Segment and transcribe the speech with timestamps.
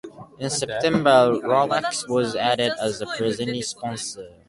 [0.39, 4.35] In September, Rolex was added as the presenting sponsor.